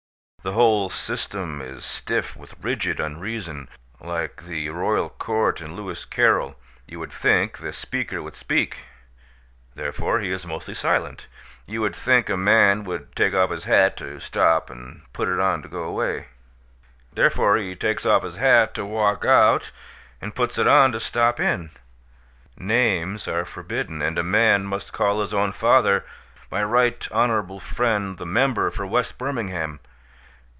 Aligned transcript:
The 0.43 0.53
whole 0.53 0.89
system 0.89 1.61
is 1.61 1.85
stiff 1.85 2.35
with 2.35 2.55
rigid 2.63 2.99
unreason; 2.99 3.69
like 3.99 4.45
the 4.45 4.67
Royal 4.71 5.07
Court 5.09 5.61
in 5.61 5.75
Lewis 5.75 6.03
Carroll. 6.03 6.59
You 6.87 6.97
would 6.97 7.11
think 7.11 7.59
the 7.59 7.71
Speaker 7.71 8.23
would 8.23 8.33
speak; 8.33 8.77
therefore 9.75 10.19
he 10.19 10.31
is 10.31 10.43
mostly 10.43 10.73
silent. 10.73 11.27
You 11.67 11.81
would 11.81 11.95
think 11.95 12.27
a 12.27 12.37
man 12.37 12.83
would 12.85 13.15
take 13.15 13.35
off 13.35 13.51
his 13.51 13.65
hat 13.65 13.95
to 13.97 14.19
stop 14.19 14.71
and 14.71 15.03
put 15.13 15.29
it 15.29 15.39
on 15.39 15.61
to 15.61 15.69
go 15.69 15.83
away; 15.83 16.29
therefore 17.13 17.57
he 17.57 17.75
takes 17.75 18.03
off 18.03 18.23
his 18.23 18.37
hat 18.37 18.73
to 18.73 18.83
walk 18.83 19.23
out 19.23 19.69
and 20.19 20.33
puts 20.33 20.57
it 20.57 20.65
on 20.65 20.91
to 20.93 20.99
stop 20.99 21.39
in. 21.39 21.69
Names 22.57 23.27
are 23.27 23.45
forbidden, 23.45 24.01
and 24.01 24.17
a 24.17 24.23
man 24.23 24.65
must 24.65 24.91
call 24.91 25.21
his 25.21 25.35
own 25.35 25.51
father 25.51 26.03
"my 26.49 26.63
right 26.63 27.07
honorable 27.11 27.59
friend 27.59 28.17
the 28.17 28.25
member 28.25 28.71
for 28.71 28.87
West 28.87 29.19
Birmingham." 29.19 29.79